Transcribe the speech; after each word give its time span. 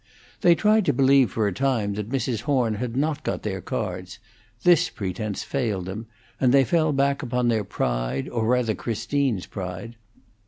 They 0.41 0.55
tried 0.55 0.85
to 0.85 0.93
believe 0.93 1.29
for 1.29 1.45
a 1.45 1.53
time 1.53 1.93
that 1.93 2.09
Mrs. 2.09 2.41
Horn 2.41 2.73
had 2.73 2.97
not 2.97 3.21
got 3.21 3.43
their 3.43 3.61
cards; 3.61 4.17
this 4.63 4.89
pretence 4.89 5.43
failed 5.43 5.85
them, 5.85 6.07
and 6.39 6.51
they 6.51 6.63
fell 6.63 6.91
back 6.91 7.21
upon 7.21 7.49
their 7.49 7.63
pride, 7.63 8.27
or 8.27 8.47
rather 8.47 8.73
Christine's 8.73 9.45
pride. 9.45 9.95